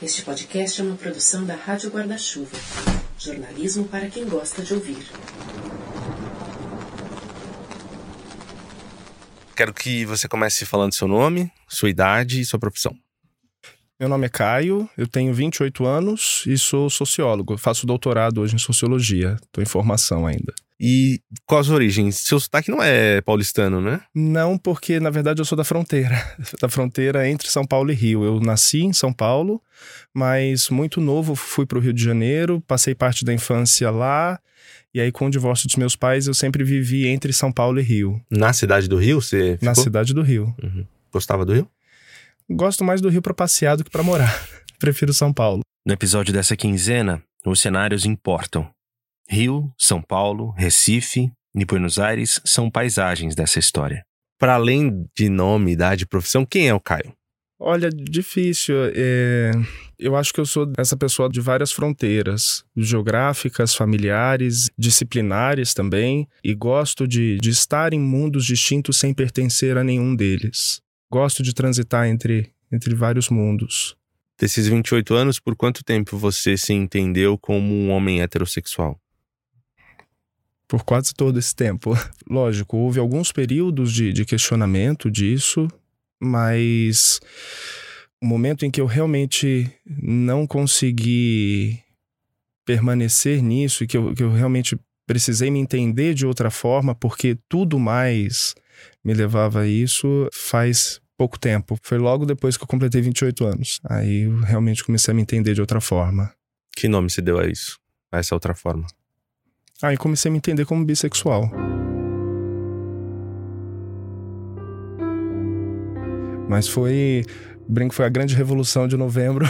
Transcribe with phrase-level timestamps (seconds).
[0.00, 2.56] Este podcast é uma produção da Rádio Guarda-Chuva.
[3.18, 5.04] Jornalismo para quem gosta de ouvir.
[9.56, 12.96] Quero que você comece falando seu nome, sua idade e sua profissão.
[13.98, 17.58] Meu nome é Caio, eu tenho 28 anos e sou sociólogo.
[17.58, 20.54] faço doutorado hoje em sociologia, estou em formação ainda.
[20.80, 22.16] E quais as origens?
[22.16, 24.00] Seu sotaque não é paulistano, né?
[24.14, 26.16] Não, porque na verdade eu sou da fronteira,
[26.60, 28.24] da fronteira entre São Paulo e Rio.
[28.24, 29.60] Eu nasci em São Paulo,
[30.14, 34.38] mas muito novo fui para o Rio de Janeiro, passei parte da infância lá.
[34.94, 37.82] E aí, com o divórcio dos meus pais, eu sempre vivi entre São Paulo e
[37.82, 38.20] Rio.
[38.30, 39.68] Na cidade do Rio, você ficou?
[39.68, 40.54] Na cidade do Rio.
[40.62, 40.86] Uhum.
[41.12, 41.68] Gostava do Rio?
[42.48, 44.48] Gosto mais do Rio para passear do que para morar.
[44.78, 45.60] Prefiro São Paulo.
[45.84, 48.70] No episódio dessa quinzena, os cenários importam.
[49.28, 54.04] Rio, São Paulo, Recife e Buenos Aires são paisagens dessa história.
[54.38, 57.12] Para além de nome, idade e profissão, quem é o Caio?
[57.60, 58.76] Olha, difícil.
[58.94, 59.50] É...
[59.98, 66.54] Eu acho que eu sou essa pessoa de várias fronteiras, geográficas, familiares, disciplinares também, e
[66.54, 70.80] gosto de, de estar em mundos distintos sem pertencer a nenhum deles.
[71.10, 73.96] Gosto de transitar entre, entre vários mundos.
[74.40, 78.96] Desses 28 anos, por quanto tempo você se entendeu como um homem heterossexual?
[80.68, 81.94] Por quase todo esse tempo.
[82.28, 85.66] Lógico, houve alguns períodos de, de questionamento disso,
[86.20, 87.18] mas
[88.22, 91.80] o momento em que eu realmente não consegui
[92.66, 97.38] permanecer nisso e que eu, que eu realmente precisei me entender de outra forma, porque
[97.48, 98.54] tudo mais
[99.02, 101.78] me levava a isso faz pouco tempo.
[101.82, 103.80] Foi logo depois que eu completei 28 anos.
[103.88, 106.32] Aí eu realmente comecei a me entender de outra forma.
[106.76, 107.78] Que nome se deu a isso?
[108.12, 108.86] A essa outra forma?
[109.80, 111.50] Aí comecei a me entender como bissexual.
[116.48, 117.24] Mas foi.
[117.68, 119.46] Brinco foi a grande revolução de novembro.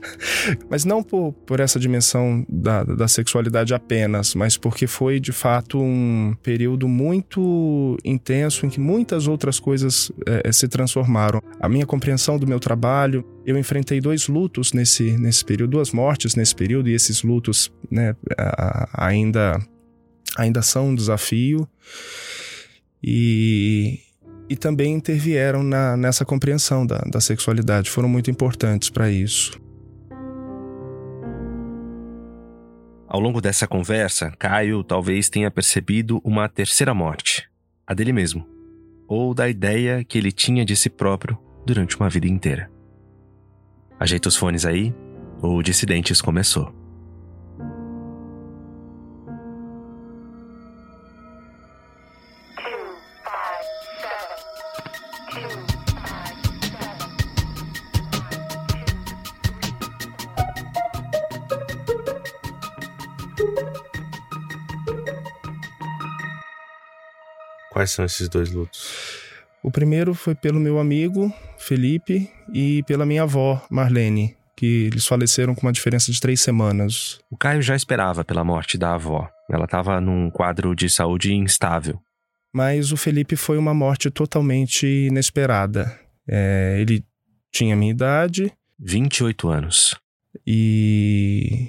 [0.68, 5.78] mas não por, por essa dimensão da, da sexualidade apenas, mas porque foi de fato
[5.78, 11.42] um período muito intenso em que muitas outras coisas é, se transformaram.
[11.60, 16.34] A minha compreensão do meu trabalho, eu enfrentei dois lutos nesse, nesse período, duas mortes
[16.34, 18.14] nesse período, e esses lutos né,
[18.94, 19.58] ainda,
[20.36, 21.68] ainda são um desafio.
[23.02, 24.00] E,
[24.50, 29.56] e também intervieram na, nessa compreensão da, da sexualidade, foram muito importantes para isso.
[33.06, 37.48] Ao longo dessa conversa, Caio talvez tenha percebido uma terceira morte,
[37.86, 38.44] a dele mesmo,
[39.06, 42.68] ou da ideia que ele tinha de si próprio durante uma vida inteira.
[44.00, 44.92] Ajeita os fones aí,
[45.40, 46.79] o Dissidentes começou.
[67.90, 68.86] Quais são esses dois lutos?
[69.62, 75.54] O primeiro foi pelo meu amigo Felipe e pela minha avó Marlene, que eles faleceram
[75.54, 77.18] com uma diferença de três semanas.
[77.30, 79.28] O Caio já esperava pela morte da avó.
[79.50, 82.00] Ela estava num quadro de saúde instável.
[82.52, 85.98] Mas o Felipe foi uma morte totalmente inesperada.
[86.28, 87.04] É, ele
[87.52, 88.52] tinha minha idade.
[88.78, 89.96] 28 anos.
[90.46, 91.68] E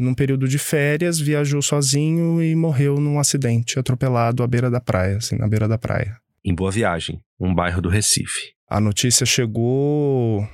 [0.00, 5.18] num período de férias, viajou sozinho e morreu num acidente atropelado à beira da praia,
[5.18, 6.16] assim, na beira da praia.
[6.44, 8.54] Em Boa Viagem, um bairro do Recife.
[8.68, 10.48] A notícia chegou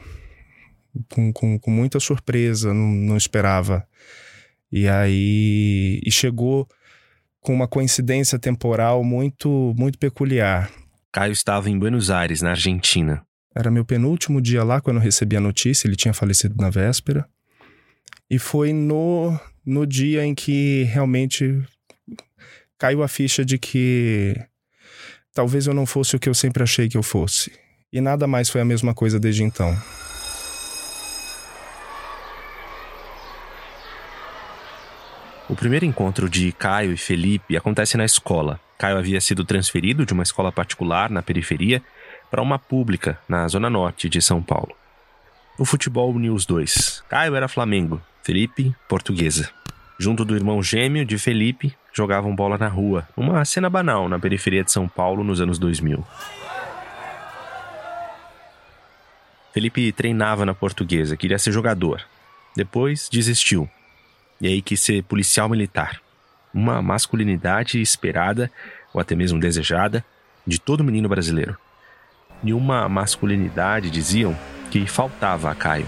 [1.11, 3.87] com, com, com muita surpresa, não, não esperava.
[4.71, 6.01] E aí.
[6.05, 6.69] E chegou
[7.41, 10.71] com uma coincidência temporal muito, muito peculiar.
[11.13, 13.25] Caio estava em Buenos Aires, na Argentina.
[13.55, 17.27] Era meu penúltimo dia lá quando eu recebi a notícia, ele tinha falecido na véspera.
[18.29, 21.63] E foi no, no dia em que realmente
[22.79, 24.35] caiu a ficha de que
[25.33, 27.53] talvez eu não fosse o que eu sempre achei que eu fosse.
[27.93, 29.77] E nada mais foi a mesma coisa desde então.
[35.49, 38.59] O primeiro encontro de Caio e Felipe acontece na escola.
[38.77, 41.81] Caio havia sido transferido de uma escola particular na periferia
[42.29, 44.75] para uma pública na zona norte de São Paulo.
[45.59, 47.03] O futebol uniu os dois.
[47.09, 49.49] Caio era Flamengo Felipe, portuguesa.
[49.99, 54.65] Junto do irmão gêmeo de Felipe, jogavam bola na rua, uma cena banal na periferia
[54.65, 56.05] de São Paulo nos anos 2000.
[59.55, 62.03] Felipe treinava na portuguesa, queria ser jogador.
[62.57, 63.71] Depois desistiu.
[64.41, 66.01] E aí quis ser policial militar.
[66.53, 68.51] Uma masculinidade esperada,
[68.93, 70.05] ou até mesmo desejada,
[70.45, 71.57] de todo menino brasileiro.
[72.43, 74.37] E uma masculinidade, diziam,
[74.77, 75.87] que faltava a Caio.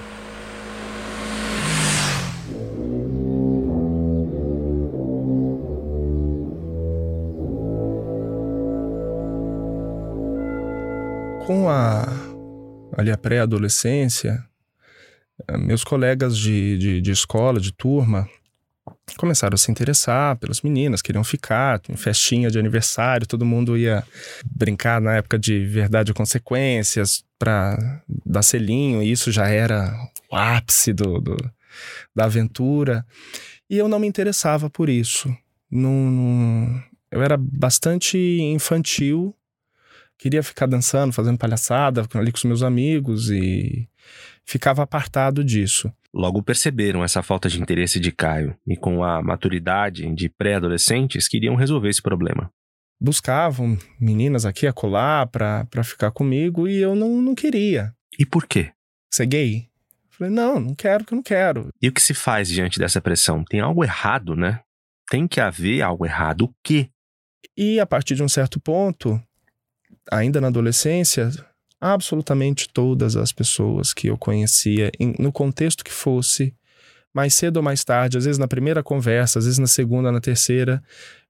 [11.47, 12.07] Com a,
[12.97, 14.43] ali a pré-adolescência,
[15.59, 18.27] meus colegas de, de, de escola, de turma,
[19.17, 24.03] começaram a se interessar pelas meninas, queriam ficar, em festinha de aniversário, todo mundo ia
[24.45, 29.93] brincar na época de verdade e consequências para dar selinho, e isso já era
[30.31, 31.37] o ápice do, do,
[32.15, 33.05] da aventura.
[33.69, 35.35] E eu não me interessava por isso.
[35.71, 39.35] Não, eu era bastante infantil,
[40.19, 43.89] queria ficar dançando, fazendo palhaçada ali com os meus amigos e
[44.45, 45.93] ficava apartado disso.
[46.13, 51.55] Logo perceberam essa falta de interesse de Caio e, com a maturidade de pré-adolescentes, queriam
[51.55, 52.51] resolver esse problema.
[53.01, 57.95] Buscavam meninas aqui a colar pra, pra ficar comigo e eu não, não queria.
[58.19, 58.73] E por quê?
[59.11, 59.69] Ser gay?
[60.11, 61.69] Falei, não, não quero, que eu não quero.
[61.81, 63.45] E o que se faz diante dessa pressão?
[63.45, 64.61] Tem algo errado, né?
[65.09, 66.47] Tem que haver algo errado.
[66.47, 66.91] O quê?
[67.57, 69.21] E a partir de um certo ponto,
[70.11, 71.31] ainda na adolescência,
[71.81, 76.55] absolutamente todas as pessoas que eu conhecia, em, no contexto que fosse,
[77.15, 80.21] mais cedo ou mais tarde, às vezes na primeira conversa, às vezes na segunda, na
[80.21, 80.83] terceira,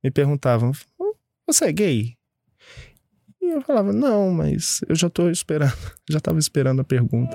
[0.02, 0.72] me perguntavam:
[1.46, 2.17] Você é gay?
[3.48, 5.72] E eu falava: Não, mas eu já estou esperando,
[6.08, 7.34] já estava esperando a pergunta.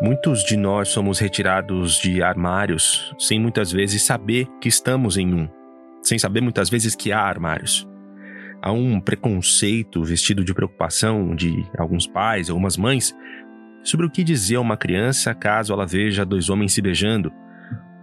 [0.00, 5.48] Muitos de nós somos retirados de armários sem muitas vezes saber que estamos em um,
[6.00, 7.88] sem saber muitas vezes que há armários.
[8.62, 13.12] Há um preconceito vestido de preocupação de alguns pais, algumas mães,
[13.82, 17.32] sobre o que dizer a uma criança caso ela veja dois homens se beijando,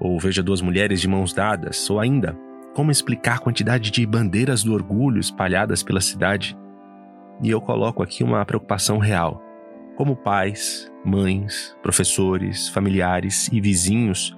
[0.04, 2.38] ou veja duas mulheres de mãos dadas, ou ainda,
[2.76, 6.58] como explicar a quantidade de bandeiras do orgulho espalhadas pela cidade.
[7.42, 9.42] E eu coloco aqui uma preocupação real
[9.96, 14.36] como pais, mães, professores, familiares e vizinhos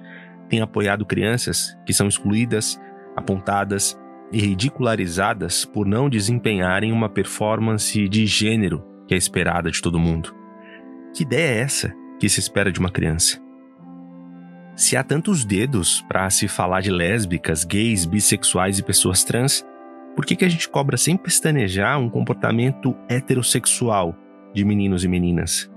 [0.48, 2.80] têm apoiado crianças que são excluídas,
[3.16, 3.98] apontadas
[4.30, 10.34] e ridicularizadas por não desempenharem uma performance de gênero que é esperada de todo mundo.
[11.14, 13.45] Que ideia é essa que se espera de uma criança?
[14.76, 19.64] Se há tantos dedos para se falar de lésbicas, gays, bissexuais e pessoas trans,
[20.14, 24.14] por que, que a gente cobra sem pestanejar um comportamento heterossexual
[24.52, 25.70] de meninos e meninas.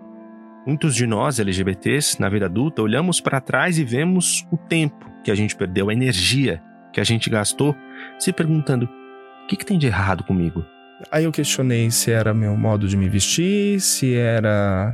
[0.68, 5.31] Muitos de nós, LGBTs, na vida adulta, olhamos para trás e vemos o tempo que
[5.31, 6.62] a gente perdeu, a energia
[6.92, 7.74] que a gente gastou,
[8.19, 10.66] se perguntando: o que, que tem de errado comigo?
[11.10, 14.94] Aí eu questionei se era meu modo de me vestir, se era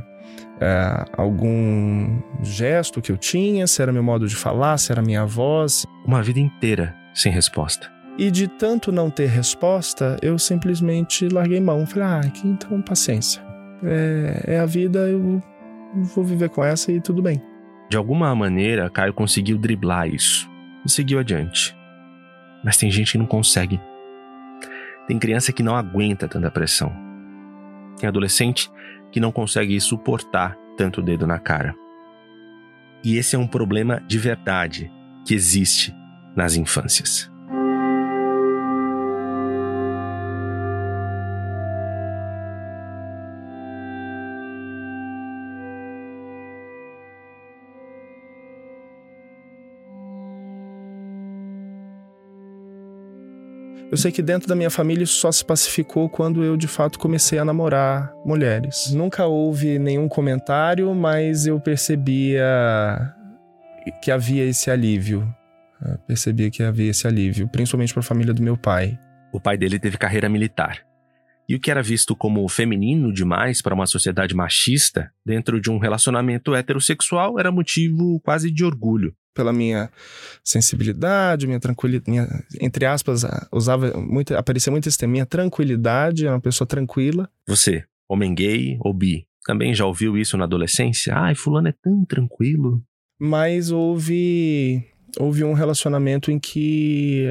[0.60, 5.24] é, algum gesto que eu tinha, se era meu modo de falar, se era minha
[5.24, 5.86] voz.
[6.04, 7.90] Uma vida inteira sem resposta.
[8.18, 11.86] E de tanto não ter resposta, eu simplesmente larguei mão.
[11.86, 13.46] Falei, ah, então paciência
[13.82, 15.42] é, é a vida, eu
[16.14, 17.42] vou viver com essa e tudo bem.
[17.88, 20.48] De alguma maneira, Caio conseguiu driblar isso
[20.84, 21.76] e seguiu adiante.
[22.64, 23.80] Mas tem gente que não consegue.
[25.06, 26.92] Tem criança que não aguenta tanta pressão.
[27.98, 28.70] Tem adolescente
[29.16, 31.74] que não consegue suportar tanto dedo na cara.
[33.02, 34.92] E esse é um problema de verdade
[35.26, 35.90] que existe
[36.36, 37.32] nas infâncias.
[53.96, 56.98] Eu sei que dentro da minha família isso só se pacificou quando eu de fato
[56.98, 58.92] comecei a namorar mulheres.
[58.92, 62.44] Nunca houve nenhum comentário, mas eu percebia
[64.02, 65.26] que havia esse alívio.
[65.82, 68.98] Eu percebia que havia esse alívio, principalmente para a família do meu pai.
[69.32, 70.82] O pai dele teve carreira militar.
[71.48, 75.78] E o que era visto como feminino demais para uma sociedade machista, dentro de um
[75.78, 79.90] relacionamento heterossexual, era motivo quase de orgulho pela minha
[80.42, 82.26] sensibilidade, minha tranquilidade, minha,
[82.60, 87.28] entre aspas, usava muito, aparecia muito esse termo, minha tranquilidade, é uma pessoa tranquila.
[87.46, 91.14] Você, homem gay ou bi, também já ouviu isso na adolescência?
[91.14, 92.82] Ai, fulano é tão tranquilo.
[93.18, 94.84] Mas houve
[95.18, 97.26] houve um relacionamento em que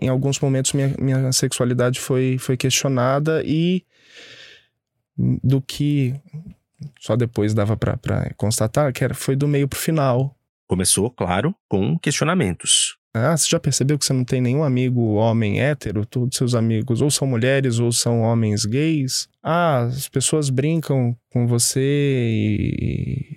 [0.00, 3.84] em alguns momentos minha, minha sexualidade foi, foi questionada e
[5.16, 6.14] do que
[6.98, 7.98] só depois dava para
[8.36, 10.36] constatar que era, foi do meio pro final.
[10.70, 12.96] Começou, claro, com questionamentos.
[13.12, 16.06] Ah, você já percebeu que você não tem nenhum amigo homem hétero?
[16.06, 19.28] Todos seus amigos ou são mulheres ou são homens gays?
[19.42, 23.36] Ah, as pessoas brincam com você e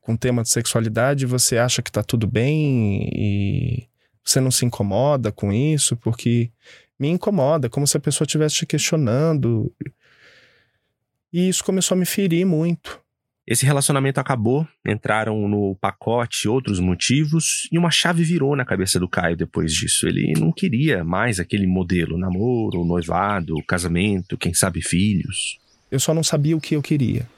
[0.00, 3.86] com tema de sexualidade, você acha que tá tudo bem e
[4.24, 6.50] você não se incomoda com isso, porque
[6.98, 9.72] me incomoda, como se a pessoa estivesse te questionando.
[11.32, 12.99] E isso começou a me ferir muito.
[13.50, 19.08] Esse relacionamento acabou, entraram no pacote outros motivos e uma chave virou na cabeça do
[19.08, 20.06] Caio depois disso.
[20.06, 25.58] Ele não queria mais aquele modelo, namoro, noivado, casamento, quem sabe filhos.
[25.90, 27.28] Eu só não sabia o que eu queria.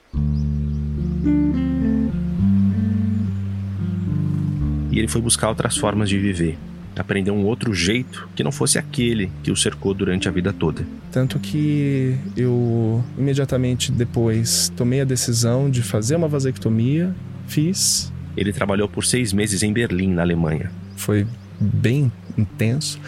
[4.91, 6.59] E ele foi buscar outras formas de viver
[7.01, 10.85] aprender um outro jeito que não fosse aquele que o cercou durante a vida toda.
[11.11, 17.13] Tanto que eu imediatamente depois tomei a decisão de fazer uma vasectomia,
[17.47, 18.11] fiz.
[18.35, 20.71] Ele trabalhou por seis meses em Berlim, na Alemanha.
[20.95, 21.25] Foi
[21.59, 22.99] bem intenso.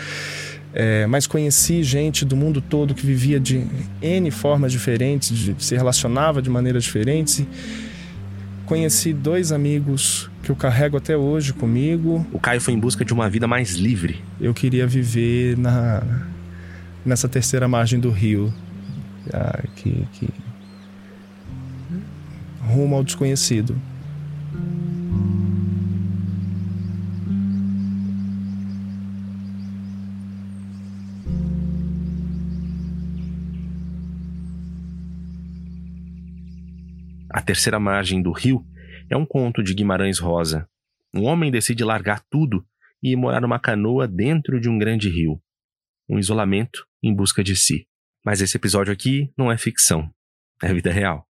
[0.77, 3.65] É, mas conheci gente do mundo todo que vivia de
[4.01, 7.39] N formas diferentes, de, se relacionava de maneiras diferentes.
[7.39, 7.47] E
[8.65, 12.25] conheci dois amigos que eu carrego até hoje comigo.
[12.31, 14.23] O Caio foi em busca de uma vida mais livre.
[14.39, 16.03] Eu queria viver na
[17.05, 18.51] nessa terceira margem do rio,
[19.31, 20.27] ah, que, que
[22.59, 23.75] rumo ao desconhecido.
[37.45, 38.65] Terceira margem do rio
[39.09, 40.67] é um conto de Guimarães Rosa.
[41.13, 42.65] Um homem decide largar tudo
[43.01, 45.39] e morar numa canoa dentro de um grande rio.
[46.09, 47.87] Um isolamento em busca de si.
[48.25, 50.09] Mas esse episódio aqui não é ficção,
[50.61, 51.27] é vida real.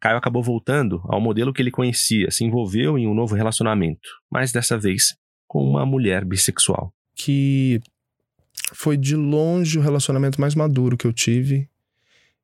[0.00, 4.52] Caio acabou voltando ao modelo que ele conhecia, se envolveu em um novo relacionamento, mas
[4.52, 5.16] dessa vez
[5.46, 6.92] com uma mulher bissexual.
[7.14, 7.80] Que
[8.72, 11.68] foi de longe o relacionamento mais maduro que eu tive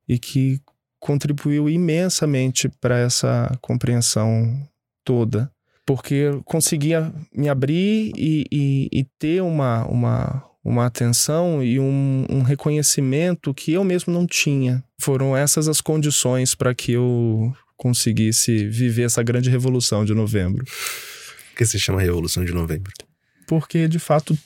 [0.09, 0.61] e que
[1.05, 4.67] contribuiu imensamente para essa compreensão
[5.05, 5.53] toda,
[5.85, 12.25] porque eu conseguia me abrir e, e, e ter uma, uma, uma atenção e um,
[12.31, 14.83] um, reconhecimento que eu mesmo não tinha.
[14.99, 20.65] Foram essas as condições para que eu conseguisse viver essa grande revolução de novembro.
[20.65, 22.91] Por que se chama Revolução de Novembro?
[23.47, 24.37] Porque, de fato,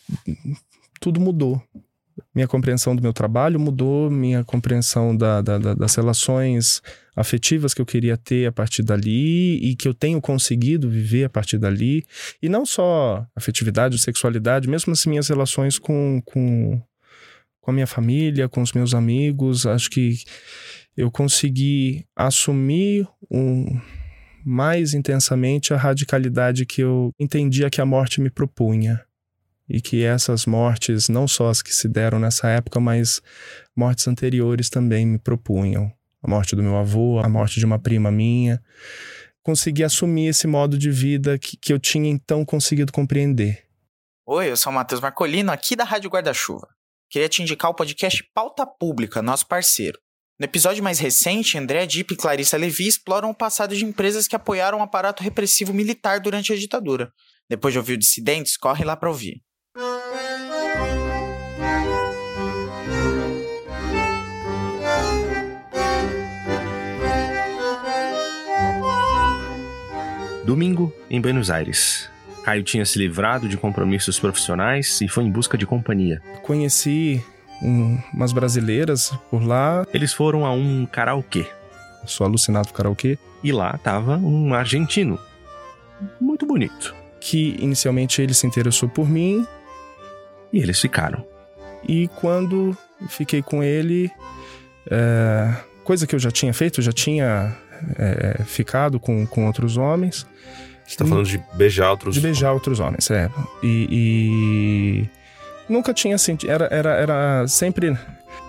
[1.00, 1.62] tudo mudou
[2.34, 6.82] minha compreensão do meu trabalho mudou, minha compreensão da, da, da, das relações
[7.14, 11.28] afetivas que eu queria ter a partir dali e que eu tenho conseguido viver a
[11.28, 12.04] partir dali.
[12.40, 16.80] E não só afetividade, sexualidade, mesmo as minhas relações com, com,
[17.60, 19.66] com a minha família, com os meus amigos.
[19.66, 20.18] Acho que
[20.96, 23.80] eu consegui assumir um,
[24.44, 29.07] mais intensamente a radicalidade que eu entendia que a morte me propunha
[29.68, 33.20] e que essas mortes, não só as que se deram nessa época, mas
[33.76, 35.92] mortes anteriores também me propunham.
[36.22, 38.62] A morte do meu avô, a morte de uma prima minha.
[39.42, 43.64] Consegui assumir esse modo de vida que, que eu tinha então conseguido compreender.
[44.26, 46.68] Oi, eu sou o Matheus Marcolino, aqui da Rádio Guarda-Chuva.
[47.10, 49.98] Queria te indicar o podcast Pauta Pública, nosso parceiro.
[50.38, 54.37] No episódio mais recente, André Dipp e Clarissa Levi exploram o passado de empresas que
[54.37, 57.12] apoiaram o aparato repressivo militar durante a ditadura.
[57.48, 59.42] Depois de ouvir o Dissidentes, corre lá para ouvir.
[70.48, 72.08] Domingo, em Buenos Aires.
[72.42, 76.22] Caio tinha se livrado de compromissos profissionais e foi em busca de companhia.
[76.42, 77.22] Conheci
[77.62, 79.86] um, umas brasileiras por lá.
[79.92, 81.46] Eles foram a um karaokê.
[82.06, 83.18] Sou alucinado por karaokê.
[83.44, 85.18] E lá tava um argentino.
[86.18, 86.94] Muito bonito.
[87.20, 89.46] Que inicialmente ele se interessou por mim.
[90.50, 91.26] E eles ficaram.
[91.86, 92.74] E quando
[93.10, 94.10] fiquei com ele,
[94.90, 97.54] é, coisa que eu já tinha feito, já tinha
[97.99, 100.26] é, ficado com, com outros homens.
[100.87, 103.30] Você tá falando de beijar outros De beijar outros homens, é.
[103.62, 106.50] E, e nunca tinha sentido.
[106.50, 107.97] Era, era, era sempre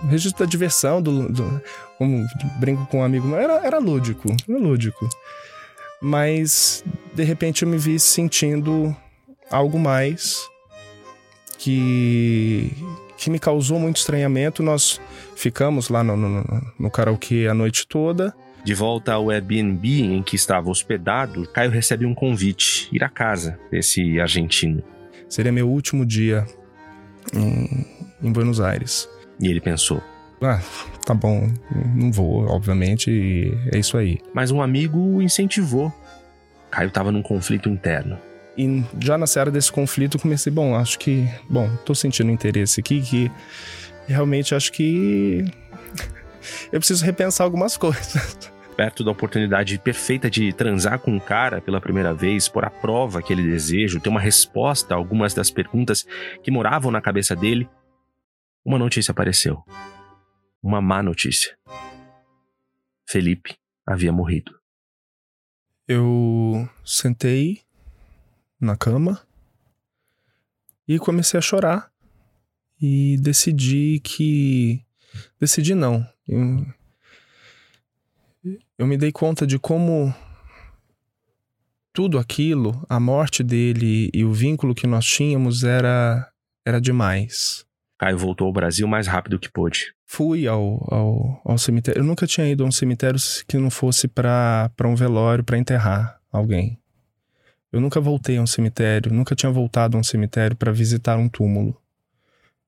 [0.08, 1.62] registro da diversão, do, do,
[1.98, 2.26] como
[2.58, 5.06] brinco com um amigo era, era lúdico, era lúdico.
[6.00, 6.82] Mas,
[7.14, 8.96] de repente, eu me vi sentindo
[9.50, 10.40] algo mais
[11.58, 12.72] que,
[13.18, 14.62] que me causou muito estranhamento.
[14.62, 14.98] Nós
[15.36, 18.34] ficamos lá no, no, no karaokê a noite toda.
[18.62, 23.58] De volta ao Airbnb em que estava hospedado, Caio recebe um convite, ir à casa
[23.70, 24.82] desse argentino.
[25.28, 26.46] Seria meu último dia
[27.34, 27.86] em,
[28.22, 29.08] em Buenos Aires.
[29.40, 30.02] E ele pensou:
[30.42, 30.60] ah,
[31.06, 31.50] tá bom,
[31.94, 34.18] não vou, obviamente, e é isso aí.
[34.34, 35.92] Mas um amigo o incentivou.
[36.70, 38.18] Caio estava num conflito interno.
[38.56, 43.00] E já na seara desse conflito comecei, bom, acho que, bom, tô sentindo interesse aqui
[43.00, 43.30] que
[44.06, 45.44] realmente acho que
[46.72, 48.52] eu preciso repensar algumas coisas.
[48.76, 53.18] Perto da oportunidade perfeita de transar com um cara pela primeira vez, por a prova
[53.18, 56.06] aquele desejo, ter uma resposta a algumas das perguntas
[56.42, 57.68] que moravam na cabeça dele,
[58.64, 59.62] uma notícia apareceu.
[60.62, 61.56] Uma má notícia.
[63.06, 64.58] Felipe havia morrido.
[65.88, 67.62] Eu sentei
[68.60, 69.20] na cama
[70.86, 71.90] e comecei a chorar.
[72.80, 74.84] E decidi que.
[75.38, 76.06] Decidi não.
[76.26, 76.66] Eu,
[78.78, 80.14] eu me dei conta de como
[81.92, 86.30] tudo aquilo, a morte dele e o vínculo que nós tínhamos era,
[86.64, 87.64] era demais.
[87.98, 89.92] Caio voltou ao Brasil mais rápido que pôde.
[90.06, 92.00] Fui ao, ao, ao cemitério.
[92.00, 96.18] Eu nunca tinha ido a um cemitério que não fosse para um velório, para enterrar
[96.32, 96.78] alguém.
[97.72, 101.28] Eu nunca voltei a um cemitério, nunca tinha voltado a um cemitério para visitar um
[101.28, 101.80] túmulo.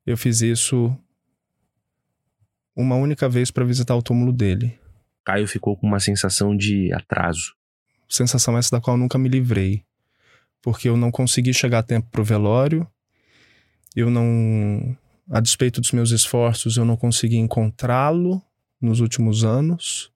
[0.06, 0.94] Eu fiz isso
[2.74, 4.78] uma única vez para visitar o túmulo dele.
[5.24, 7.54] Caio ficou com uma sensação de atraso.
[8.08, 9.84] Sensação essa da qual nunca me livrei.
[10.60, 12.86] Porque eu não consegui chegar a tempo pro velório,
[13.94, 14.96] eu não.
[15.30, 18.42] A despeito dos meus esforços, eu não consegui encontrá-lo
[18.80, 20.10] nos últimos anos.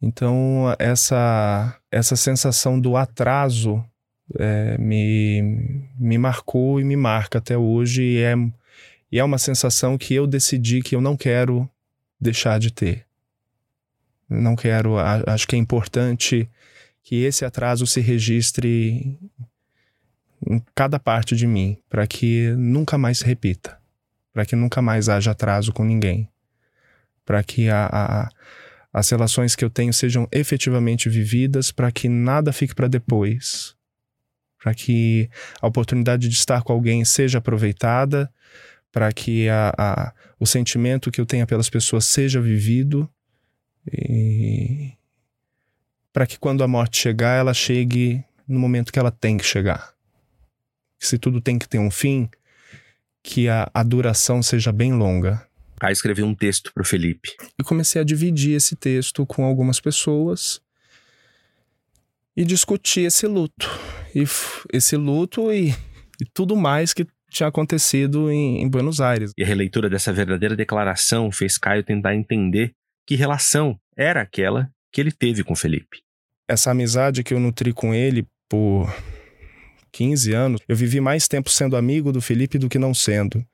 [0.00, 3.84] Então, essa, essa sensação do atraso
[4.38, 8.02] é, me, me marcou e me marca até hoje.
[8.02, 8.34] E é,
[9.10, 11.68] e é uma sensação que eu decidi que eu não quero
[12.20, 13.06] deixar de ter.
[14.28, 14.96] Não quero.
[14.98, 16.48] Acho que é importante
[17.02, 19.18] que esse atraso se registre
[20.46, 23.78] em cada parte de mim, para que nunca mais se repita,
[24.32, 26.28] para que nunca mais haja atraso com ninguém,
[27.24, 28.30] para que a, a,
[28.92, 33.74] as relações que eu tenho sejam efetivamente vividas, para que nada fique para depois,
[34.62, 38.30] para que a oportunidade de estar com alguém seja aproveitada,
[38.98, 43.08] para que a, a, o sentimento que eu tenha pelas pessoas seja vivido
[43.86, 44.92] e
[46.12, 49.94] para que quando a morte chegar, ela chegue no momento que ela tem que chegar.
[50.98, 52.28] Se tudo tem que ter um fim,
[53.22, 55.46] que a, a duração seja bem longa.
[55.80, 57.36] Aí escrevi um texto para o Felipe.
[57.56, 60.60] E comecei a dividir esse texto com algumas pessoas
[62.36, 63.70] e discutir esse luto.
[64.12, 64.24] E
[64.72, 65.70] esse luto e,
[66.20, 69.32] e tudo mais que tinha acontecido em, em, Buenos Aires.
[69.36, 72.72] E a releitura dessa verdadeira declaração fez Caio tentar entender
[73.06, 76.02] que relação era aquela que ele teve com Felipe.
[76.48, 78.88] Essa amizade que eu nutri com ele por
[79.92, 83.44] 15 anos, eu vivi mais tempo sendo amigo do Felipe do que não sendo.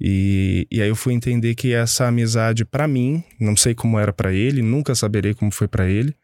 [0.00, 4.12] E, e aí eu fui entender que essa amizade para mim, não sei como era
[4.12, 6.14] para ele, nunca saberei como foi para ele,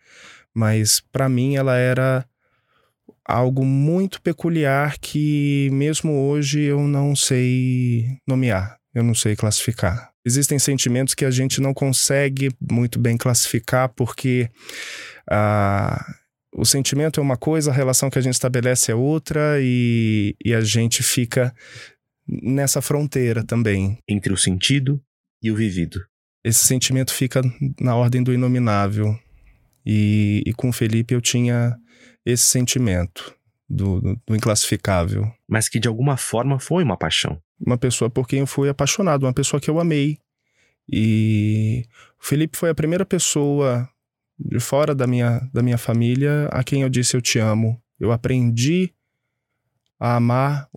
[0.55, 2.27] mas para mim ela era
[3.27, 10.11] algo muito peculiar que mesmo hoje eu não sei nomear, eu não sei classificar.
[10.25, 14.49] Existem sentimentos que a gente não consegue muito bem classificar porque
[15.29, 16.05] ah,
[16.55, 20.55] o sentimento é uma coisa, a relação que a gente estabelece é outra e, e
[20.55, 21.55] a gente fica
[22.29, 23.99] nessa fronteira também.
[24.09, 25.03] Entre o sentido
[25.43, 26.01] e o vivido.
[26.45, 27.41] Esse sentimento fica
[27.81, 29.19] na ordem do inominável.
[29.85, 31.77] E, e com o Felipe eu tinha
[32.25, 33.35] esse sentimento
[33.69, 35.31] do, do, do, inclassificável.
[35.49, 37.41] Mas que de alguma forma foi uma paixão.
[37.61, 40.19] Uma pessoa por quem eu fui apaixonado, uma pessoa que eu amei.
[40.91, 41.87] E
[42.21, 43.89] o Felipe foi a primeira pessoa
[44.39, 47.81] de fora da minha, da minha família a quem eu disse eu te amo.
[47.99, 48.93] Eu aprendi
[49.99, 50.69] a amar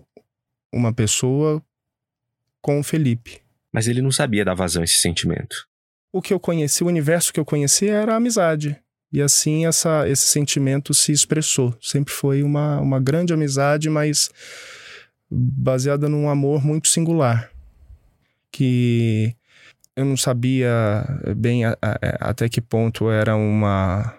[0.72, 1.62] uma pessoa
[2.60, 3.42] com o Felipe.
[3.72, 5.68] Mas ele não sabia dar vazão a esse sentimento.
[6.12, 8.80] O que eu conheci, o universo que eu conheci era a amizade.
[9.12, 11.74] E assim essa, esse sentimento se expressou.
[11.80, 14.30] Sempre foi uma, uma grande amizade, mas
[15.30, 17.50] baseada num amor muito singular.
[18.50, 19.34] Que
[19.94, 21.04] eu não sabia
[21.36, 24.14] bem a, a, até que ponto era uma,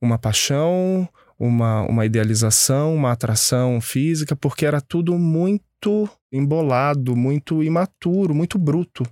[0.00, 8.34] uma paixão, uma, uma idealização, uma atração física, porque era tudo muito embolado, muito imaturo,
[8.34, 9.04] muito bruto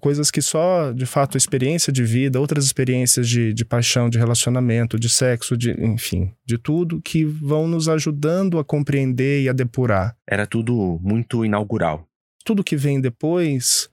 [0.00, 4.98] coisas que só, de fato, experiência de vida, outras experiências de, de paixão, de relacionamento,
[4.98, 10.16] de sexo, de, enfim, de tudo que vão nos ajudando a compreender e a depurar.
[10.28, 12.06] Era tudo muito inaugural.
[12.44, 13.88] Tudo que vem depois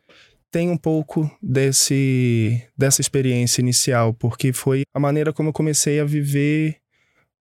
[0.51, 6.05] tem um pouco desse dessa experiência inicial, porque foi a maneira como eu comecei a
[6.05, 6.77] viver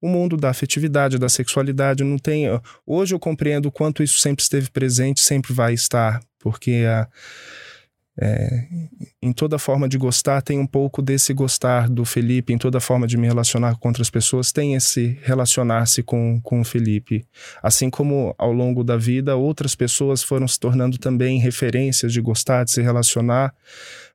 [0.00, 2.04] o mundo da afetividade, da sexualidade.
[2.04, 2.46] Não tem.
[2.86, 7.08] Hoje eu compreendo o quanto isso sempre esteve presente, sempre vai estar, porque a
[8.18, 8.66] é,
[9.22, 13.06] em toda forma de gostar, tem um pouco desse gostar do Felipe, em toda forma
[13.06, 17.26] de me relacionar com outras pessoas, tem esse relacionar-se com, com o Felipe.
[17.62, 22.64] Assim como ao longo da vida, outras pessoas foram se tornando também referências de gostar,
[22.64, 23.54] de se relacionar,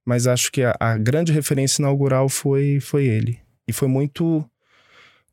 [0.06, 3.40] mas acho que a, a grande referência inaugural foi, foi ele.
[3.68, 4.46] E foi muito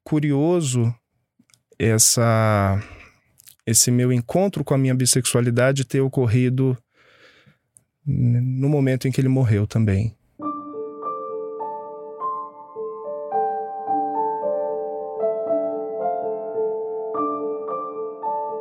[0.03, 0.95] curioso
[1.79, 2.81] essa
[3.65, 6.77] esse meu encontro com a minha bissexualidade ter ocorrido
[8.07, 10.15] no momento em que ele morreu também.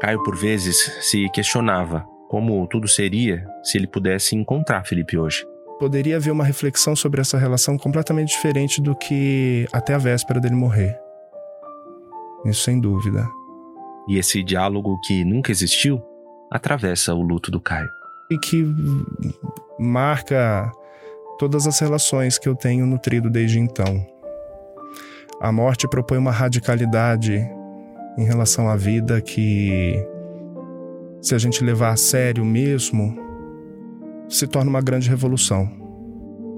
[0.02, 5.46] Caio, por vezes, se questionava como tudo seria se ele pudesse encontrar Felipe hoje.
[5.78, 10.56] Poderia haver uma reflexão sobre essa relação completamente diferente do que até a véspera dele
[10.56, 10.98] morrer.
[12.46, 13.28] Isso sem dúvida.
[14.08, 16.02] E esse diálogo que nunca existiu
[16.50, 18.01] atravessa o luto do Caio.
[18.32, 18.66] E que
[19.78, 20.72] marca
[21.38, 24.06] todas as relações que eu tenho nutrido desde então.
[25.42, 27.46] A morte propõe uma radicalidade
[28.18, 29.96] em relação à vida que,
[31.22, 33.18] se a gente levar a sério mesmo,
[34.30, 35.70] se torna uma grande revolução.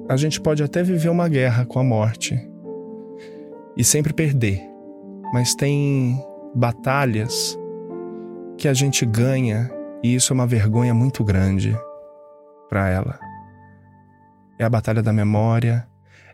[0.09, 2.37] A gente pode até viver uma guerra com a morte
[3.75, 4.61] e sempre perder,
[5.33, 6.21] mas tem
[6.53, 7.57] batalhas
[8.57, 9.71] que a gente ganha
[10.03, 11.73] e isso é uma vergonha muito grande
[12.67, 13.19] para ela.
[14.59, 15.87] É a batalha da memória,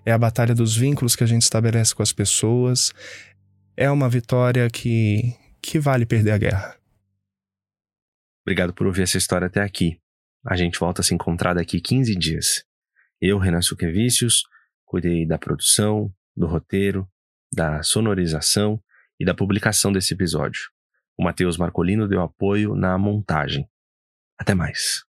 [0.05, 2.91] é a batalha dos vínculos que a gente estabelece com as pessoas.
[3.77, 6.75] É uma vitória que, que vale perder a guerra.
[8.43, 9.99] Obrigado por ouvir essa história até aqui.
[10.45, 12.63] A gente volta a se encontrar daqui 15 dias.
[13.21, 14.43] Eu, Renan Suquevicius,
[14.83, 17.07] cuidei da produção, do roteiro,
[17.53, 18.81] da sonorização
[19.19, 20.71] e da publicação desse episódio.
[21.19, 23.69] O Matheus Marcolino deu apoio na montagem.
[24.39, 25.03] Até mais.